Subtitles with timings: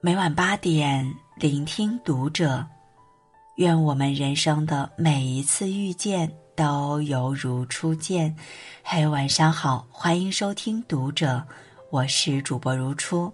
[0.00, 2.64] 每晚八点，聆听读者。
[3.56, 8.36] 愿我们人生的每一次遇见都犹如初见。
[8.84, 11.44] 嘿，晚上好，欢迎收听读者，
[11.90, 13.32] 我是主播如初。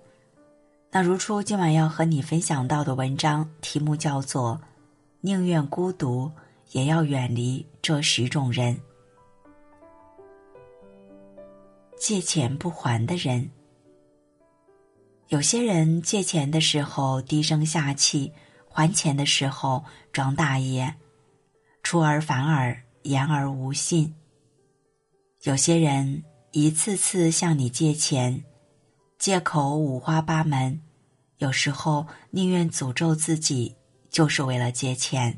[0.90, 4.58] 那如初今晚要和你分享到的文章题目叫做
[5.20, 6.30] 《宁愿孤独，
[6.72, 8.74] 也要远离这十种人》。
[11.98, 13.50] 借钱不还的人。
[15.34, 18.32] 有些人借钱的时候低声下气，
[18.68, 20.94] 还钱的时候装大爷，
[21.82, 24.14] 出尔反尔，言而无信。
[25.42, 28.44] 有些人一次次向你借钱，
[29.18, 30.80] 借口五花八门，
[31.38, 33.74] 有时候宁愿诅咒自己，
[34.08, 35.36] 就是为了借钱，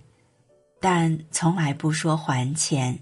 [0.79, 3.01] 但从来不说还钱。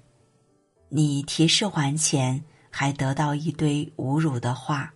[0.91, 4.94] 你提示还钱，还得到一堆侮辱的话。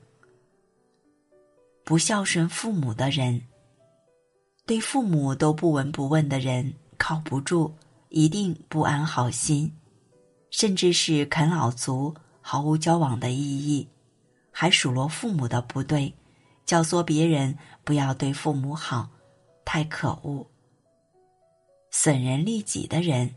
[1.88, 3.40] 不孝顺父母的人，
[4.66, 7.72] 对父母都不闻不问的人，靠不住，
[8.10, 9.72] 一定不安好心，
[10.50, 13.88] 甚至是啃老族，毫无交往的意义，
[14.50, 16.12] 还数落父母的不对，
[16.66, 19.08] 教唆别人不要对父母好，
[19.64, 20.46] 太可恶。
[21.90, 23.34] 损人利己的人，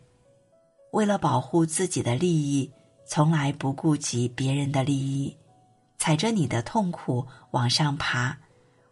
[0.91, 2.69] 为了保护自己的利益，
[3.07, 5.37] 从来不顾及别人的利益。
[5.97, 8.35] 踩着你的痛苦往上爬，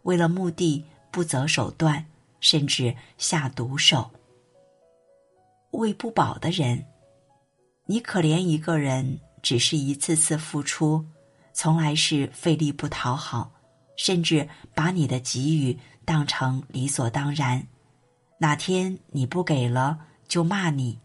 [0.02, 2.04] 为了目的不择手段，
[2.40, 4.10] 甚至下毒手。
[5.72, 6.84] 喂不饱的人，
[7.86, 11.04] 你可怜一个人，只是一次次付出，
[11.52, 13.52] 从来是费力不讨好，
[13.96, 17.66] 甚至把你的给予当成理所当然。
[18.38, 20.98] 哪天你不给了，就骂你，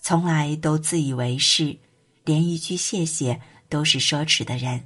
[0.00, 1.76] 从来都自以为是，
[2.24, 4.82] 连一句谢谢都是奢侈的人。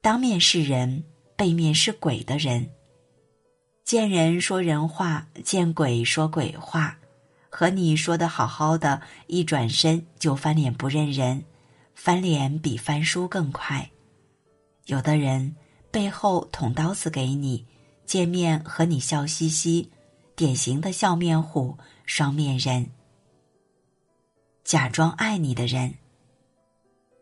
[0.00, 1.04] 当面是人，
[1.36, 2.70] 背面是鬼的人。
[3.84, 6.98] 见人说人话，见鬼说鬼话。
[7.48, 11.44] 和你说的好好的，一转身就翻脸不认人，
[11.94, 13.90] 翻脸比翻书更快。
[14.86, 15.56] 有的人
[15.90, 17.64] 背后捅刀子给你，
[18.04, 19.90] 见面和你笑嘻嘻，
[20.34, 22.90] 典型的笑面虎、双面人。
[24.64, 25.94] 假装爱你的人，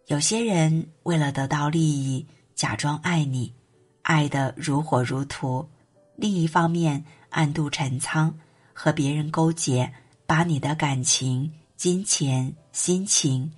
[0.06, 2.26] 有些人为了得到利益。
[2.54, 3.52] 假装爱你，
[4.04, 5.66] 爱得如火如荼；
[6.16, 8.34] 另一方面，暗度陈仓，
[8.72, 9.92] 和别人勾结，
[10.26, 13.50] 把你的感情、金钱、心情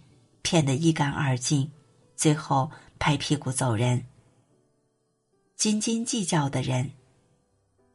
[0.42, 1.70] 骗得一干二净，
[2.16, 4.06] 最后拍屁股走人。
[5.56, 6.92] 斤斤计较的人，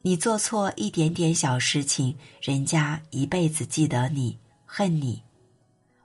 [0.02, 5.24] 你做错一点点小事情，人家一辈子记得你，恨你；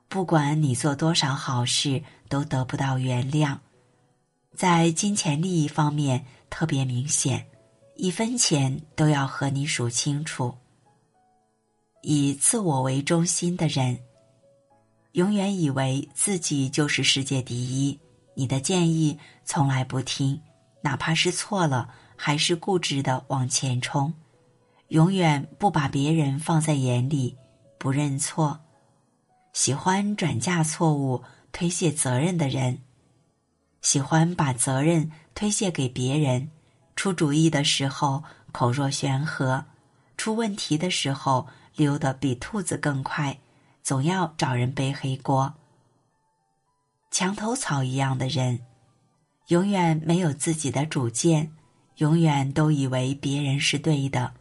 [0.08, 3.58] 不管你做多少好事，都得不到原谅。
[4.54, 7.46] 在金钱利益方面特别明显，
[7.94, 10.54] 一分钱都要和你数清楚。
[12.02, 13.98] 以自我为中心的人，
[15.12, 17.98] 永远以为自己就是世界第一。
[18.34, 20.40] 你的建议从来不听，
[20.82, 24.12] 哪怕是错了，还是固执的往前冲，
[24.88, 27.36] 永远不把别人放在眼里，
[27.78, 28.60] 不认错，
[29.52, 32.82] 喜欢转嫁错误、推卸责任的人。
[33.80, 36.50] 喜欢把责任推卸给别人，
[36.96, 39.66] 出主意的时候口若悬河，
[40.16, 43.38] 出问题的时候溜得比兔子更快，
[43.82, 45.52] 总要找人背黑锅。
[47.10, 48.60] 墙头草一样的人，
[49.48, 51.52] 永远没有自己的主见，
[51.96, 54.32] 永远都以为别人是对的。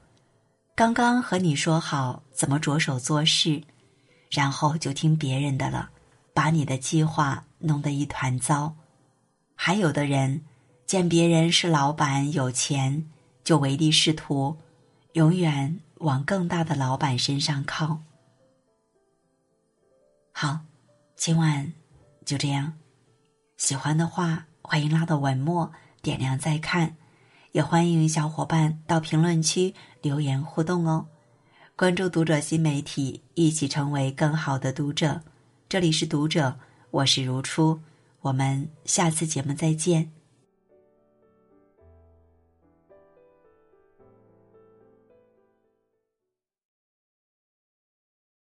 [0.76, 3.62] 刚刚和你说好怎么着手做事，
[4.32, 5.90] 然后就听别人的了，
[6.34, 8.74] 把你的计划弄得一团糟。
[9.56, 10.42] 还有的人，
[10.86, 13.10] 见别人是老板有钱，
[13.44, 14.58] 就唯利是图，
[15.14, 18.02] 永远往更大的老板身上靠。
[20.32, 20.60] 好，
[21.16, 21.74] 今晚
[22.24, 22.74] 就这样。
[23.58, 25.72] 喜欢的话，欢迎拉到文末
[26.04, 26.96] 点亮再看，
[27.54, 31.08] 也欢迎小伙伴到评论区留言互动哦。
[31.76, 35.22] 关注读者新媒体，一起成为更好的读者。
[35.68, 36.60] 这里是读者，
[36.92, 37.80] 我是如初。
[38.22, 40.12] 我们下次节目再见。